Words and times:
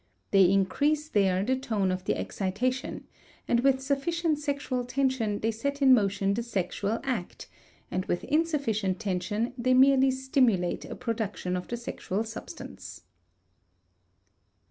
They 0.31 0.49
increase 0.49 1.07
there 1.09 1.43
the 1.43 1.55
tone 1.55 1.91
of 1.91 2.05
the 2.05 2.17
excitation, 2.17 3.05
and 3.47 3.59
with 3.59 3.79
sufficient 3.83 4.39
sexual 4.39 4.83
tension 4.83 5.37
they 5.41 5.51
set 5.51 5.79
in 5.79 5.93
motion 5.93 6.33
the 6.33 6.41
sexual 6.41 6.99
act, 7.03 7.47
and 7.91 8.03
with 8.05 8.23
insufficient 8.23 8.99
tension 8.99 9.53
they 9.59 9.75
merely 9.75 10.09
stimulate 10.09 10.85
a 10.85 10.95
production 10.95 11.55
of 11.55 11.67
the 11.67 11.77
sexual 11.77 12.23
substance. 12.23 13.03